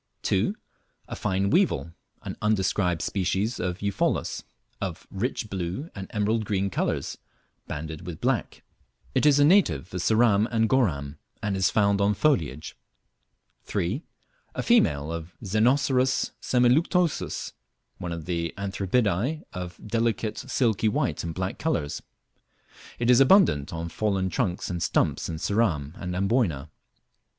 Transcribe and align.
2. 0.23 0.55
A 1.09 1.15
fine 1.15 1.51
weevil, 1.51 1.93
(an 2.23 2.35
undescribed 2.41 3.03
species 3.03 3.59
of 3.59 3.83
Eupholus,) 3.83 4.41
of 4.81 5.05
rich 5.11 5.47
blue 5.47 5.91
and 5.93 6.07
emerald 6.09 6.43
green 6.43 6.71
colours, 6.71 7.19
banded 7.67 8.07
with 8.07 8.19
black. 8.19 8.63
It 9.13 9.27
is 9.27 9.37
a 9.37 9.45
native 9.45 9.93
of 9.93 10.01
Ceram 10.01 10.47
and 10.49 10.67
Goram, 10.67 11.19
and 11.43 11.55
is 11.55 11.69
found 11.69 12.01
on 12.01 12.15
foliage. 12.15 12.75
3. 13.65 14.01
A 14.55 14.63
female 14.63 15.11
of 15.13 15.35
Xenocerus 15.43 16.31
semiluctuosus, 16.41 17.53
one 17.99 18.11
of 18.11 18.25
the 18.25 18.55
Anthribidae 18.57 19.43
of 19.53 19.79
delicate 19.85 20.39
silky 20.39 20.89
white 20.89 21.23
and 21.23 21.35
black 21.35 21.59
colours. 21.59 22.01
It 22.97 23.11
is 23.11 23.19
abundant 23.19 23.71
on 23.71 23.87
fallen 23.87 24.31
trunks 24.31 24.67
and 24.67 24.81
stumps 24.81 25.29
in 25.29 25.35
Ceram 25.37 25.93
and 25.95 26.15
Amboyna. 26.15 26.71